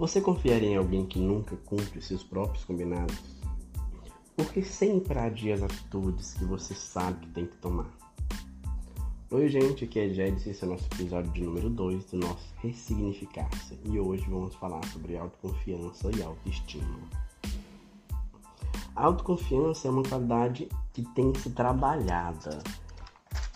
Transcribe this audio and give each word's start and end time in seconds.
Você 0.00 0.18
confiaria 0.18 0.70
em 0.70 0.76
alguém 0.76 1.04
que 1.04 1.18
nunca 1.18 1.54
cumpre 1.58 2.00
seus 2.00 2.22
próprios 2.22 2.64
combinados? 2.64 3.18
Por 4.34 4.50
que 4.50 4.62
sempre 4.62 5.18
adia 5.18 5.52
as 5.52 5.62
atitudes 5.62 6.32
que 6.32 6.44
você 6.46 6.72
sabe 6.72 7.26
que 7.26 7.32
tem 7.32 7.44
que 7.44 7.58
tomar? 7.58 7.90
Oi, 9.30 9.46
gente, 9.50 9.84
aqui 9.84 10.00
é 10.00 10.08
Jedis, 10.08 10.46
esse 10.46 10.64
é 10.64 10.66
o 10.66 10.70
nosso 10.70 10.86
episódio 10.94 11.30
de 11.32 11.42
número 11.42 11.68
2 11.68 12.12
do 12.12 12.16
nosso 12.16 12.48
Ressignificar-se. 12.62 13.78
E 13.84 14.00
hoje 14.00 14.24
vamos 14.26 14.54
falar 14.54 14.82
sobre 14.86 15.18
autoconfiança 15.18 16.10
e 16.16 16.22
autoestima. 16.22 16.98
A 18.96 19.04
autoconfiança 19.04 19.86
é 19.86 19.90
uma 19.90 20.02
qualidade 20.02 20.66
que 20.94 21.02
tem 21.14 21.30
que 21.30 21.40
ser 21.40 21.50
trabalhada, 21.50 22.62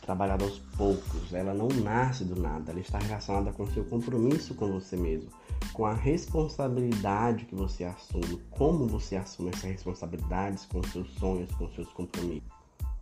trabalhada 0.05 0.45
aos 0.45 0.59
poucos. 0.77 1.33
Ela 1.33 1.55
não 1.55 1.69
nasce 1.69 2.25
do 2.25 2.41
nada, 2.41 2.71
ela 2.71 2.81
está 2.81 2.99
relacionada 2.99 3.53
com 3.53 3.67
seu 3.69 3.85
compromisso 3.85 4.55
com 4.55 4.71
você 4.71 4.97
mesmo, 4.97 5.31
com 5.73 5.87
a 5.87 5.95
responsabilidade 5.95 7.47
que 7.47 7.55
você 7.55 7.85
assume, 7.85 8.41
como 8.51 8.87
você 8.87 9.17
assume 9.17 9.51
essas 9.51 9.65
responsabilidades 9.65 10.67
com 10.67 10.83
seus 10.85 11.09
sonhos, 11.15 11.51
com 11.53 11.69
seus 11.71 11.89
compromissos. 11.93 12.49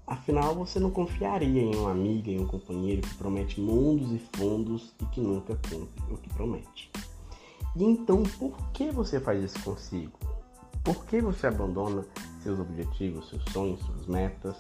Afinal, 0.07 0.55
você 0.55 0.81
não 0.81 0.91
confiaria 0.91 1.63
em 1.63 1.75
uma 1.75 1.91
amiga, 1.91 2.31
em 2.31 2.41
um 2.41 2.47
companheiro 2.47 3.03
que 3.03 3.15
promete 3.15 3.61
mundos 3.61 4.13
e 4.13 4.19
fundos 4.37 4.95
e 5.01 5.07
que 5.07 5.21
nunca 5.21 5.57
cumpre 5.71 6.03
o 6.11 6.17
que 6.17 6.29
promete. 6.35 6.91
E 7.77 7.85
então, 7.85 8.23
por 8.39 8.57
que 8.73 8.91
você 8.91 9.21
faz 9.21 9.43
isso 9.43 9.63
consigo? 9.63 10.19
Por 10.85 11.07
que 11.07 11.21
você 11.21 11.47
abandona 11.47 12.05
seus 12.43 12.59
objetivos, 12.59 13.31
seus 13.31 13.45
sonhos, 13.53 13.81
suas 13.81 14.07
metas? 14.07 14.57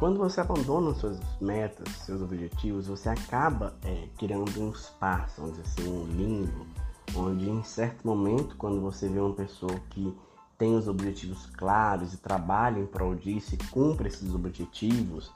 Quando 0.00 0.18
você 0.18 0.40
abandona 0.40 0.94
suas 0.94 1.20
metas, 1.38 1.86
seus 2.06 2.22
objetivos, 2.22 2.86
você 2.86 3.10
acaba 3.10 3.74
é, 3.84 4.08
criando 4.16 4.58
um 4.58 4.70
espaço, 4.70 5.42
vamos 5.42 5.58
dizer 5.58 5.68
assim, 5.68 5.92
um 5.92 6.06
limbo, 6.06 6.66
onde 7.14 7.50
em 7.50 7.62
certo 7.62 8.06
momento, 8.06 8.56
quando 8.56 8.80
você 8.80 9.06
vê 9.06 9.20
uma 9.20 9.34
pessoa 9.34 9.74
que 9.90 10.16
tem 10.56 10.74
os 10.74 10.88
objetivos 10.88 11.44
claros 11.54 12.14
e 12.14 12.16
trabalha 12.16 12.80
em 12.80 12.86
prol 12.86 13.14
disso 13.14 13.54
e 13.54 13.58
cumpre 13.58 14.08
esses 14.08 14.34
objetivos, 14.34 15.30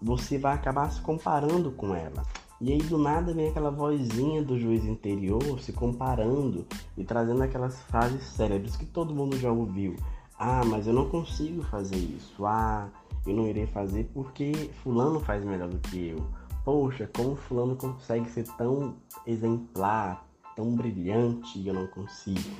você 0.00 0.38
vai 0.38 0.54
acabar 0.54 0.92
se 0.92 1.00
comparando 1.00 1.72
com 1.72 1.92
ela. 1.92 2.22
E 2.60 2.72
aí 2.72 2.78
do 2.78 2.98
nada 2.98 3.34
vem 3.34 3.48
aquela 3.48 3.72
vozinha 3.72 4.44
do 4.44 4.60
juiz 4.60 4.84
interior 4.84 5.58
se 5.58 5.72
comparando 5.72 6.64
e 6.96 7.02
trazendo 7.02 7.42
aquelas 7.42 7.82
frases 7.82 8.22
célebres 8.22 8.76
que 8.76 8.86
todo 8.86 9.12
mundo 9.12 9.36
já 9.36 9.50
ouviu. 9.50 9.96
Ah, 10.38 10.64
mas 10.64 10.86
eu 10.86 10.92
não 10.92 11.08
consigo 11.08 11.64
fazer 11.64 11.96
isso. 11.96 12.46
Ah, 12.46 12.88
eu 13.26 13.34
não 13.34 13.46
irei 13.46 13.66
fazer 13.66 14.10
porque 14.12 14.52
fulano 14.82 15.20
faz 15.20 15.44
melhor 15.44 15.68
do 15.68 15.78
que 15.78 16.08
eu. 16.08 16.26
Poxa, 16.64 17.08
como 17.14 17.36
fulano 17.36 17.76
consegue 17.76 18.28
ser 18.30 18.44
tão 18.56 18.96
exemplar, 19.26 20.26
tão 20.54 20.74
brilhante 20.74 21.58
e 21.58 21.68
eu 21.68 21.74
não 21.74 21.86
consigo? 21.86 22.50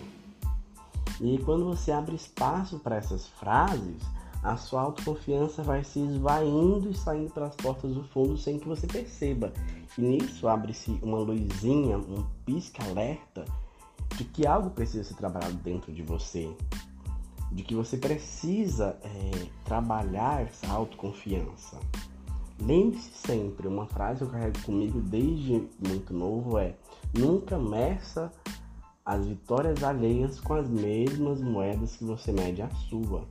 E 1.21 1.39
quando 1.39 1.67
você 1.67 1.91
abre 1.91 2.15
espaço 2.15 2.79
para 2.79 2.97
essas 2.97 3.27
frases, 3.27 4.03
a 4.43 4.57
sua 4.57 4.83
autoconfiança 4.83 5.63
vai 5.63 5.83
se 5.83 5.99
esvaindo 5.99 6.91
e 6.91 6.95
saindo 6.95 7.33
pelas 7.33 7.57
portas 7.57 7.93
do 7.93 8.05
fundo 8.05 8.37
sem 8.37 8.59
que 8.59 8.69
você 8.69 8.87
perceba. 8.87 9.53
E 9.97 10.01
nisso 10.01 10.47
abre-se 10.47 10.99
uma 11.03 11.19
luzinha, 11.19 11.99
um 11.99 12.25
pisca-alerta 12.47 13.45
de 14.17 14.25
que 14.25 14.47
algo 14.47 14.71
precisa 14.71 15.03
ser 15.05 15.15
trabalhado 15.15 15.55
dentro 15.55 15.93
de 15.93 16.03
você, 16.03 16.49
de 17.51 17.63
que 17.63 17.75
você 17.75 17.97
precisa 17.97 18.99
é, 19.03 19.47
trabalhar 19.65 20.43
essa 20.43 20.69
autoconfiança. 20.69 21.79
Lembre-se 22.61 23.11
sempre, 23.11 23.69
uma 23.69 23.87
frase 23.87 24.19
que 24.19 24.25
eu 24.25 24.31
carrego 24.31 24.59
comigo 24.63 25.01
desde 25.01 25.69
muito 25.87 26.13
novo 26.13 26.59
é: 26.59 26.75
nunca 27.17 27.57
meça 27.57 28.33
as 29.05 29.27
vitórias 29.27 29.83
alheias 29.83 30.41
com 30.41 30.55
as 30.55 30.69
mesmas 30.69 31.41
moedas 31.41 31.97
que 31.97 32.05
você 32.05 32.33
mede 32.33 32.61
a 32.61 32.69
sua. 32.71 33.27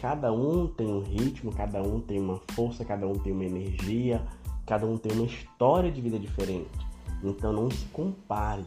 Cada 0.00 0.32
um 0.32 0.68
tem 0.68 0.86
um 0.86 1.02
ritmo, 1.02 1.52
cada 1.52 1.82
um 1.82 2.00
tem 2.00 2.20
uma 2.20 2.40
força, 2.52 2.84
cada 2.84 3.06
um 3.06 3.14
tem 3.14 3.32
uma 3.32 3.44
energia, 3.44 4.24
cada 4.64 4.86
um 4.86 4.96
tem 4.96 5.12
uma 5.12 5.26
história 5.26 5.90
de 5.90 6.00
vida 6.00 6.18
diferente. 6.18 6.70
Então 7.22 7.52
não 7.52 7.70
se 7.70 7.84
compare. 7.86 8.64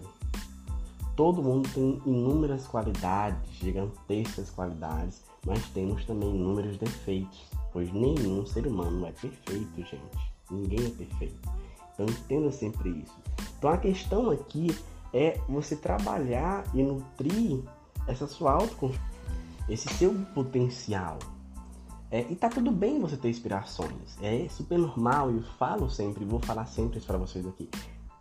Todo 1.15 1.43
mundo 1.43 1.69
tem 1.73 2.01
inúmeras 2.05 2.67
qualidades, 2.67 3.51
gigantescas 3.53 4.49
qualidades, 4.49 5.21
mas 5.45 5.63
temos 5.69 6.05
também 6.05 6.35
inúmeros 6.35 6.77
defeitos, 6.77 7.43
pois 7.73 7.91
nenhum 7.91 8.45
ser 8.45 8.65
humano 8.65 9.05
é 9.05 9.11
perfeito, 9.11 9.77
gente. 9.77 10.33
Ninguém 10.49 10.85
é 10.85 10.89
perfeito. 10.89 11.49
Então 11.93 12.05
entenda 12.05 12.51
sempre 12.51 12.89
isso. 12.89 13.15
Então 13.57 13.69
a 13.69 13.77
questão 13.77 14.31
aqui 14.31 14.75
é 15.13 15.39
você 15.47 15.75
trabalhar 15.75 16.63
e 16.73 16.81
nutrir 16.81 17.59
essa 18.07 18.27
sua 18.27 18.53
autoconfiança, 18.53 19.11
esse 19.69 19.87
seu 19.95 20.13
potencial. 20.33 21.19
É, 22.09 22.25
e 22.29 22.35
tá 22.35 22.49
tudo 22.49 22.71
bem 22.71 22.99
você 22.99 23.15
ter 23.15 23.29
inspirações. 23.29 24.17
É 24.21 24.47
super 24.49 24.77
normal, 24.77 25.31
eu 25.31 25.43
falo 25.57 25.89
sempre, 25.89 26.25
vou 26.25 26.39
falar 26.39 26.65
sempre 26.65 26.97
isso 26.97 27.07
para 27.07 27.17
vocês 27.17 27.45
aqui. 27.45 27.69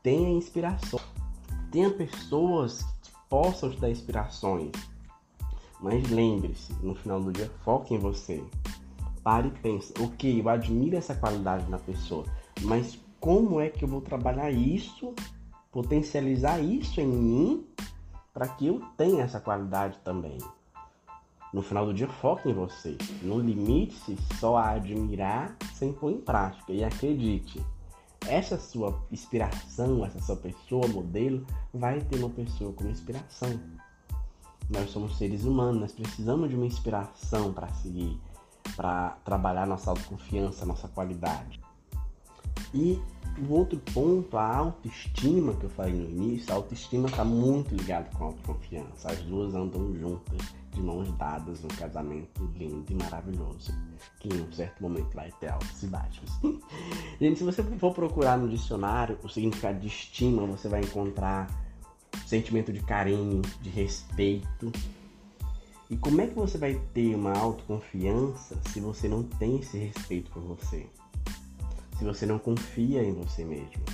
Tenha 0.02 0.30
inspiração. 0.30 1.00
Tenha 1.70 1.90
pessoas 1.90 2.82
que 3.02 3.10
possam 3.28 3.70
te 3.70 3.78
dar 3.78 3.90
inspirações. 3.90 4.72
Mas 5.80 6.08
lembre-se, 6.10 6.72
no 6.82 6.94
final 6.94 7.20
do 7.20 7.32
dia, 7.32 7.50
foque 7.64 7.94
em 7.94 7.98
você. 7.98 8.44
Pare 9.22 9.48
e 9.48 9.50
pense, 9.50 9.92
ok, 10.00 10.40
eu 10.40 10.48
admiro 10.48 10.96
essa 10.96 11.14
qualidade 11.14 11.68
na 11.70 11.78
pessoa, 11.78 12.24
mas 12.62 12.98
como 13.18 13.60
é 13.60 13.68
que 13.68 13.84
eu 13.84 13.88
vou 13.88 14.00
trabalhar 14.00 14.50
isso 14.50 15.14
potencializar 15.70 16.58
isso 16.58 17.00
em 17.00 17.06
mim 17.06 17.66
para 18.32 18.48
que 18.48 18.66
eu 18.66 18.80
tenha 18.96 19.22
essa 19.22 19.40
qualidade 19.40 19.98
também. 20.04 20.38
No 21.52 21.62
final 21.62 21.84
do 21.84 21.94
dia, 21.94 22.08
foque 22.08 22.48
em 22.48 22.54
você. 22.54 22.96
Não 23.22 23.40
limite-se 23.40 24.16
só 24.38 24.56
a 24.56 24.70
admirar 24.70 25.56
sem 25.74 25.92
pôr 25.92 26.12
em 26.12 26.20
prática. 26.20 26.72
E 26.72 26.84
acredite, 26.84 27.64
essa 28.26 28.58
sua 28.58 29.06
inspiração, 29.10 30.04
essa 30.04 30.20
sua 30.20 30.36
pessoa, 30.36 30.86
modelo, 30.88 31.46
vai 31.72 32.00
ter 32.00 32.18
uma 32.18 32.30
pessoa 32.30 32.72
como 32.72 32.90
inspiração. 32.90 33.60
Nós 34.68 34.90
somos 34.90 35.18
seres 35.18 35.44
humanos, 35.44 35.80
nós 35.80 35.92
precisamos 35.92 36.48
de 36.48 36.54
uma 36.54 36.66
inspiração 36.66 37.52
para 37.52 37.68
seguir, 37.74 38.20
para 38.76 39.10
trabalhar 39.24 39.66
nossa 39.66 39.90
autoconfiança, 39.90 40.64
nossa 40.64 40.86
qualidade. 40.88 41.60
E 42.72 43.02
o 43.48 43.52
outro 43.52 43.78
ponto, 43.92 44.36
a 44.36 44.56
autoestima 44.56 45.54
que 45.54 45.64
eu 45.64 45.70
falei 45.70 45.92
no 45.92 46.08
início, 46.08 46.52
a 46.52 46.56
autoestima 46.56 47.08
está 47.08 47.24
muito 47.24 47.74
ligada 47.74 48.08
com 48.16 48.24
a 48.24 48.26
autoconfiança. 48.28 49.10
As 49.10 49.18
duas 49.22 49.54
andam 49.54 49.94
juntas, 49.94 50.38
de 50.72 50.80
mãos 50.80 51.10
dadas, 51.16 51.64
um 51.64 51.68
casamento 51.68 52.44
lindo 52.54 52.84
e 52.90 52.94
maravilhoso. 52.94 53.72
Que 54.18 54.28
em 54.28 54.42
um 54.42 54.52
certo 54.52 54.82
momento 54.82 55.14
vai 55.14 55.30
ter 55.40 55.48
altos 55.48 55.82
e 55.82 55.86
baixos. 55.86 56.30
Gente, 57.20 57.38
se 57.38 57.44
você 57.44 57.62
for 57.62 57.94
procurar 57.94 58.38
no 58.38 58.48
dicionário 58.48 59.18
o 59.22 59.28
significado 59.28 59.80
de 59.80 59.88
estima, 59.88 60.46
você 60.46 60.68
vai 60.68 60.80
encontrar 60.80 61.48
sentimento 62.26 62.72
de 62.72 62.80
carinho, 62.80 63.42
de 63.60 63.70
respeito. 63.70 64.70
E 65.88 65.96
como 65.96 66.20
é 66.20 66.26
que 66.26 66.34
você 66.34 66.56
vai 66.56 66.80
ter 66.94 67.14
uma 67.16 67.32
autoconfiança 67.32 68.56
se 68.68 68.80
você 68.80 69.08
não 69.08 69.22
tem 69.24 69.58
esse 69.58 69.76
respeito 69.76 70.30
por 70.30 70.42
você? 70.42 70.86
Se 72.00 72.04
você 72.06 72.24
não 72.24 72.38
confia 72.38 73.04
em 73.04 73.12
você 73.12 73.44
mesmo. 73.44 73.84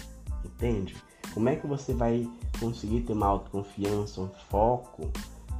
Entende? 0.45 0.95
Como 1.35 1.49
é 1.49 1.57
que 1.57 1.67
você 1.67 1.93
vai 1.93 2.31
conseguir 2.61 3.01
ter 3.01 3.13
uma 3.13 3.27
autoconfiança, 3.27 4.21
um 4.21 4.29
foco, 4.49 5.11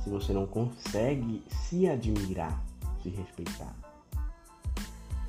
se 0.05 0.09
você 0.09 0.33
não 0.33 0.47
consegue 0.47 1.43
se 1.51 1.89
admirar, 1.89 2.65
se 3.03 3.09
respeitar? 3.09 3.75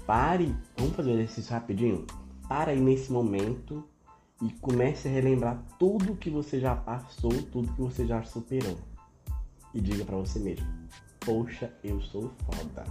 Pare, 0.05 0.55
vamos 0.77 0.95
fazer 0.95 1.09
um 1.09 1.13
exercício 1.15 1.51
rapidinho? 1.51 2.05
Para 2.47 2.69
aí 2.69 2.79
nesse 2.79 3.11
momento 3.11 3.83
e 4.39 4.51
comece 4.61 5.07
a 5.07 5.11
relembrar 5.11 5.59
tudo 5.79 6.15
que 6.15 6.29
você 6.29 6.59
já 6.59 6.75
passou, 6.75 7.33
tudo 7.51 7.73
que 7.73 7.81
você 7.81 8.05
já 8.05 8.21
superou. 8.21 8.77
E 9.73 9.81
diga 9.81 10.05
para 10.05 10.17
você 10.17 10.37
mesmo: 10.37 10.67
Poxa, 11.19 11.73
eu 11.83 11.99
sou 11.99 12.31
foda. 12.45 12.85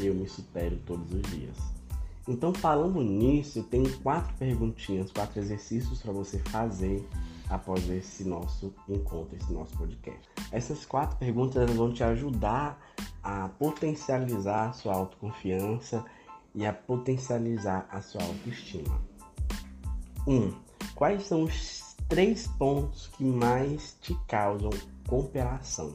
Eu 0.00 0.14
me 0.14 0.26
supero 0.26 0.78
todos 0.86 1.12
os 1.12 1.22
dias. 1.30 1.77
Então, 2.28 2.52
falando 2.52 3.02
nisso, 3.02 3.62
tenho 3.62 3.98
quatro 4.00 4.34
perguntinhas, 4.34 5.10
quatro 5.10 5.40
exercícios 5.40 6.02
para 6.02 6.12
você 6.12 6.38
fazer 6.40 7.08
após 7.48 7.88
esse 7.88 8.22
nosso 8.22 8.74
encontro, 8.86 9.34
esse 9.34 9.50
nosso 9.50 9.74
podcast. 9.78 10.20
Essas 10.52 10.84
quatro 10.84 11.16
perguntas 11.16 11.70
vão 11.70 11.90
te 11.90 12.04
ajudar 12.04 12.78
a 13.22 13.48
potencializar 13.48 14.68
a 14.68 14.72
sua 14.72 14.94
autoconfiança 14.94 16.04
e 16.54 16.66
a 16.66 16.72
potencializar 16.72 17.88
a 17.90 18.02
sua 18.02 18.22
autoestima. 18.22 19.00
1. 20.26 20.34
Um, 20.34 20.54
quais 20.94 21.22
são 21.26 21.44
os 21.44 21.96
três 22.10 22.46
pontos 22.46 23.06
que 23.06 23.24
mais 23.24 23.96
te 24.02 24.14
causam 24.26 24.70
comparação? 25.06 25.94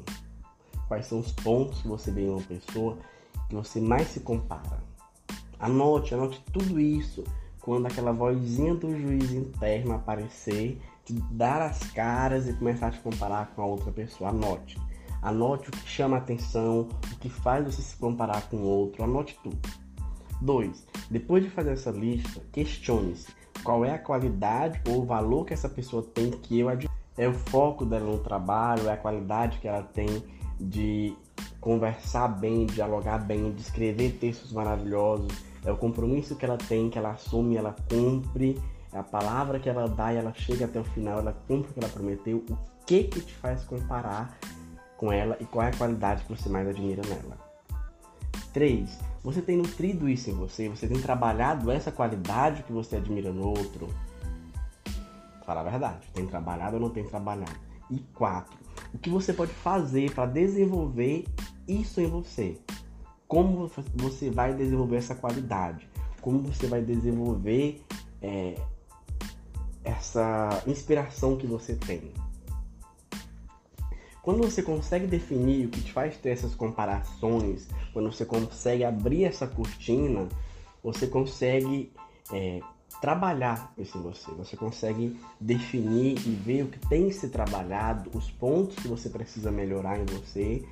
Quais 0.87 1.05
são 1.05 1.19
os 1.19 1.31
pontos 1.31 1.83
que 1.83 1.87
você 1.87 2.09
vê 2.09 2.23
em 2.23 2.29
uma 2.29 2.41
pessoa 2.41 2.97
que 3.47 3.53
você 3.53 3.79
mais 3.79 4.07
se 4.07 4.19
compara? 4.19 4.92
Anote, 5.59 6.13
anote 6.13 6.43
tudo 6.51 6.79
isso. 6.79 7.23
Quando 7.61 7.85
aquela 7.85 8.11
vozinha 8.11 8.75
do 8.75 8.91
juiz 8.99 9.31
interno 9.31 9.93
aparecer, 9.93 10.81
te 11.05 11.13
dar 11.31 11.61
as 11.61 11.79
caras 11.91 12.47
e 12.47 12.53
começar 12.53 12.87
a 12.87 12.91
te 12.91 12.99
comparar 12.99 13.53
com 13.55 13.61
a 13.61 13.65
outra 13.65 13.91
pessoa. 13.91 14.29
Anote. 14.29 14.77
Anote 15.21 15.69
o 15.69 15.71
que 15.71 15.87
chama 15.87 16.17
atenção, 16.17 16.89
o 17.13 17.19
que 17.19 17.29
faz 17.29 17.63
você 17.63 17.81
se 17.81 17.95
comparar 17.95 18.49
com 18.49 18.57
o 18.57 18.65
outro. 18.65 19.03
Anote 19.03 19.39
tudo. 19.41 19.57
2. 20.41 20.85
Depois 21.09 21.43
de 21.43 21.49
fazer 21.49 21.71
essa 21.71 21.91
lista, 21.91 22.41
questione-se 22.51 23.27
qual 23.63 23.85
é 23.85 23.91
a 23.93 23.99
qualidade 23.99 24.81
ou 24.89 25.01
o 25.01 25.05
valor 25.05 25.45
que 25.45 25.53
essa 25.53 25.69
pessoa 25.69 26.03
tem 26.03 26.29
que 26.29 26.59
eu. 26.59 26.67
É 27.17 27.27
o 27.27 27.33
foco 27.33 27.85
dela 27.85 28.11
no 28.11 28.19
trabalho, 28.19 28.89
é 28.89 28.93
a 28.93 28.97
qualidade 28.97 29.59
que 29.59 29.67
ela 29.67 29.83
tem 29.83 30.23
de 30.59 31.15
conversar 31.63 32.27
bem, 32.27 32.65
dialogar 32.65 33.19
bem, 33.19 33.51
de 33.53 33.61
escrever 33.61 34.17
textos 34.19 34.51
maravilhosos, 34.51 35.31
é 35.63 35.71
o 35.71 35.77
compromisso 35.77 36.35
que 36.35 36.43
ela 36.43 36.57
tem, 36.57 36.89
que 36.89 36.99
ela 36.99 37.11
assume, 37.11 37.55
ela 37.55 37.73
cumpre, 37.89 38.61
é 38.91 38.99
a 38.99 39.03
palavra 39.03 39.59
que 39.59 39.69
ela 39.69 39.87
dá 39.87 40.13
e 40.13 40.17
ela 40.17 40.33
chega 40.33 40.65
até 40.65 40.81
o 40.81 40.83
final, 40.83 41.19
ela 41.19 41.31
cumpre 41.47 41.71
o 41.71 41.73
que 41.73 41.79
ela 41.79 41.89
prometeu. 41.89 42.43
O 42.49 42.57
que 42.85 43.05
que 43.05 43.21
te 43.21 43.33
faz 43.35 43.63
comparar 43.63 44.37
com 44.97 45.09
ela 45.09 45.37
e 45.39 45.45
qual 45.45 45.65
é 45.65 45.69
a 45.69 45.77
qualidade 45.77 46.25
que 46.25 46.35
você 46.35 46.49
mais 46.49 46.67
admira 46.67 47.01
nela? 47.07 47.37
3. 48.51 48.99
Você 49.23 49.41
tem 49.41 49.55
nutrido 49.55 50.09
isso 50.09 50.29
em 50.29 50.33
você? 50.33 50.67
Você 50.67 50.85
tem 50.85 50.99
trabalhado 50.99 51.71
essa 51.71 51.93
qualidade 51.93 52.63
que 52.63 52.73
você 52.73 52.97
admira 52.97 53.31
no 53.31 53.47
outro? 53.47 53.87
Fala 55.45 55.61
a 55.61 55.63
verdade. 55.63 56.09
Tem 56.13 56.27
trabalhado 56.27 56.75
ou 56.75 56.81
não 56.81 56.89
tem 56.89 57.05
trabalhado? 57.05 57.55
E 57.89 57.99
4. 58.13 58.62
O 58.93 58.97
que 58.97 59.09
você 59.09 59.33
pode 59.33 59.51
fazer 59.51 60.13
para 60.13 60.25
desenvolver 60.25 61.25
isso 61.67 61.99
em 61.99 62.07
você? 62.07 62.57
Como 63.27 63.69
você 63.95 64.29
vai 64.29 64.53
desenvolver 64.53 64.97
essa 64.97 65.15
qualidade? 65.15 65.89
Como 66.21 66.39
você 66.39 66.67
vai 66.67 66.81
desenvolver 66.81 67.81
é, 68.21 68.55
essa 69.83 70.63
inspiração 70.67 71.35
que 71.35 71.47
você 71.47 71.75
tem? 71.75 72.13
Quando 74.21 74.41
você 74.41 74.61
consegue 74.61 75.05
definir 75.05 75.65
o 75.65 75.69
que 75.69 75.81
te 75.81 75.91
faz 75.91 76.15
ter 76.15 76.29
essas 76.29 76.55
comparações, 76.55 77.67
quando 77.91 78.09
você 78.09 78.23
consegue 78.23 78.85
abrir 78.85 79.25
essa 79.25 79.45
cortina, 79.45 80.29
você 80.81 81.07
consegue 81.07 81.91
é, 82.31 82.61
trabalhar 83.03 83.73
isso 83.77 83.97
em 83.97 84.01
você. 84.01 84.31
Você 84.31 84.55
consegue 84.55 85.19
definir 85.37 86.17
e 86.25 86.31
ver 86.31 86.63
o 86.63 86.69
que 86.69 86.79
tem 86.87 87.09
que 87.09 87.13
ser 87.13 87.31
trabalhado, 87.31 88.09
os 88.17 88.31
pontos 88.31 88.77
que 88.77 88.87
você 88.87 89.09
precisa 89.09 89.51
melhorar 89.51 89.99
em 89.99 90.05
você 90.05 90.65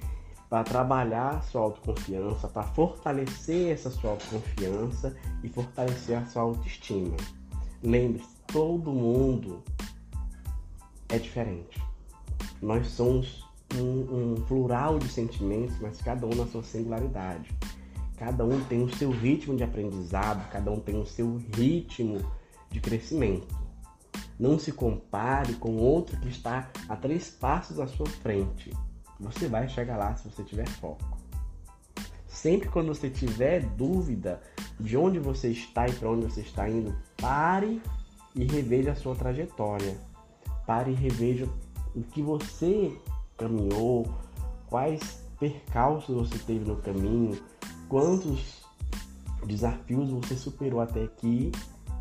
para 0.50 0.64
trabalhar 0.64 1.44
sua 1.44 1.60
autoconfiança, 1.60 2.48
para 2.48 2.64
fortalecer 2.64 3.74
essa 3.74 3.90
sua 3.90 4.12
autoconfiança 4.12 5.14
e 5.44 5.50
fortalecer 5.50 6.18
a 6.18 6.26
sua 6.26 6.44
autoestima. 6.44 7.18
Lembre-se, 7.84 8.34
todo 8.48 8.94
mundo 8.94 9.62
é 11.10 11.20
diferente. 11.20 11.84
Nós 12.62 12.88
somos 12.88 13.46
um, 13.76 14.32
um 14.32 14.36
plural 14.48 15.00
de 15.00 15.10
sentimentos, 15.10 15.78
mas 15.82 16.02
cada 16.02 16.26
um 16.26 16.34
na 16.34 16.48
sua 16.48 16.64
singularidade. 16.64 17.54
Cada 18.22 18.46
um 18.46 18.64
tem 18.66 18.84
o 18.84 18.96
seu 18.98 19.10
ritmo 19.10 19.58
de 19.58 19.64
aprendizado, 19.64 20.48
cada 20.52 20.70
um 20.70 20.80
tem 20.80 20.96
o 20.96 21.08
seu 21.08 21.38
ritmo 21.56 22.20
de 22.70 22.80
crescimento. 22.80 23.48
Não 24.40 24.60
se 24.60 24.72
compare 24.72 25.56
com 25.56 25.76
outro 25.78 26.16
que 26.20 26.30
está 26.30 26.70
a 26.88 26.96
três 26.96 27.32
passos 27.32 27.80
à 27.80 27.88
sua 27.88 28.06
frente. 28.06 28.72
Você 29.20 29.48
vai 29.48 29.68
chegar 29.68 29.98
lá 29.98 30.16
se 30.16 30.30
você 30.30 30.44
tiver 30.44 30.68
foco. 30.68 31.18
Sempre 32.28 32.70
quando 32.70 32.90
você 32.90 33.10
tiver 33.10 33.66
dúvida 33.76 34.40
de 34.80 34.96
onde 34.96 35.18
você 35.18 35.48
está 35.48 35.88
e 35.88 35.92
para 35.92 36.12
onde 36.12 36.26
você 36.26 36.42
está 36.42 36.70
indo, 36.70 36.96
pare 37.20 37.82
e 38.36 38.44
reveja 38.46 38.92
a 38.92 38.96
sua 38.96 39.16
trajetória. 39.16 39.98
Pare 40.68 40.92
e 40.92 40.96
reveja 40.96 41.50
o 41.96 42.04
que 42.04 42.22
você 42.22 42.96
caminhou, 43.36 44.06
quais 44.68 45.26
percalços 45.40 46.16
você 46.16 46.38
teve 46.38 46.66
no 46.66 46.76
caminho, 46.76 47.42
quantos 47.92 48.64
desafios 49.46 50.10
você 50.12 50.34
superou 50.34 50.80
até 50.80 51.04
aqui 51.04 51.52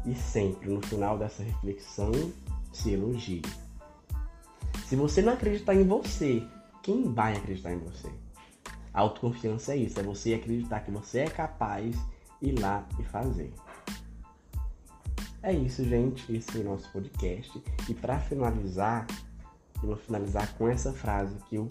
e 0.07 0.15
sempre 0.15 0.71
no 0.71 0.81
final 0.87 1.19
dessa 1.19 1.43
reflexão 1.43 2.13
se 2.73 2.93
elogie. 2.93 3.43
Se 4.87 4.95
você 4.95 5.21
não 5.21 5.33
acreditar 5.33 5.75
em 5.75 5.83
você, 5.83 6.47
quem 6.81 7.13
vai 7.13 7.37
acreditar 7.37 7.73
em 7.73 7.79
você? 7.79 8.09
A 8.95 9.01
autoconfiança 9.01 9.73
é 9.73 9.79
isso, 9.79 9.99
é 9.99 10.03
você 10.05 10.35
acreditar 10.35 10.79
que 10.79 10.93
você 10.93 11.21
é 11.21 11.29
capaz 11.29 11.97
ir 12.41 12.57
lá 12.61 12.87
e 12.97 13.03
fazer. 13.03 13.53
É 15.43 15.53
isso, 15.53 15.83
gente. 15.85 16.33
Esse 16.33 16.53
foi 16.53 16.61
o 16.61 16.65
nosso 16.65 16.89
podcast. 16.93 17.61
E 17.89 17.95
para 17.95 18.21
finalizar, 18.21 19.09
eu 19.83 19.89
vou 19.89 19.97
finalizar 19.97 20.55
com 20.55 20.69
essa 20.69 20.93
frase 20.93 21.35
que 21.49 21.57
eu 21.57 21.67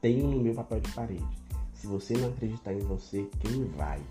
tenho 0.00 0.28
no 0.28 0.40
meu 0.40 0.54
papel 0.54 0.78
de 0.78 0.92
parede. 0.92 1.43
Se 1.84 1.88
você 1.88 2.16
não 2.16 2.30
acreditar 2.30 2.72
em 2.72 2.78
você, 2.78 3.28
quem 3.40 3.66
vai? 3.72 4.02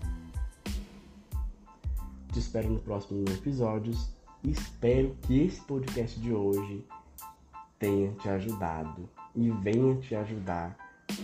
Te 2.32 2.38
espero 2.38 2.70
no 2.70 2.78
próximo 2.78 3.24
episódios. 3.28 4.10
Espero 4.44 5.16
que 5.22 5.40
esse 5.40 5.60
podcast 5.62 6.20
de 6.20 6.32
hoje 6.32 6.86
tenha 7.76 8.12
te 8.12 8.28
ajudado 8.28 9.08
e 9.34 9.50
venha 9.50 9.96
te 9.96 10.14
ajudar 10.14 10.76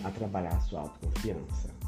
a 0.03 0.11
trabalhar 0.11 0.57
a 0.57 0.61
sua 0.63 0.81
autoconfiança. 0.81 1.80